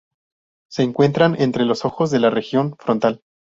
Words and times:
Se 0.71 0.81
encuentran 0.81 1.39
entre 1.39 1.63
los 1.63 1.85
ojos, 1.85 2.11
en 2.13 2.23
la 2.23 2.31
región 2.31 2.75
frontal. 2.79 3.21